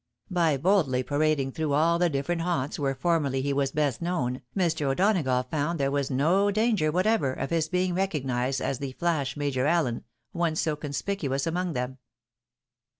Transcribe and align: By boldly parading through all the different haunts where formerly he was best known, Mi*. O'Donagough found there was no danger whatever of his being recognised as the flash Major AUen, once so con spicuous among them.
By 0.31 0.57
boldly 0.57 1.03
parading 1.03 1.51
through 1.51 1.73
all 1.73 1.99
the 1.99 2.09
different 2.09 2.41
haunts 2.41 2.79
where 2.79 2.95
formerly 2.95 3.43
he 3.43 3.53
was 3.53 3.71
best 3.71 4.01
known, 4.01 4.41
Mi*. 4.55 4.63
O'Donagough 4.65 5.51
found 5.51 5.79
there 5.79 5.91
was 5.91 6.09
no 6.09 6.49
danger 6.49 6.91
whatever 6.91 7.31
of 7.33 7.51
his 7.51 7.69
being 7.69 7.93
recognised 7.93 8.61
as 8.61 8.79
the 8.79 8.93
flash 8.93 9.37
Major 9.37 9.65
AUen, 9.65 10.01
once 10.33 10.59
so 10.59 10.75
con 10.75 10.89
spicuous 10.89 11.45
among 11.45 11.73
them. 11.73 11.99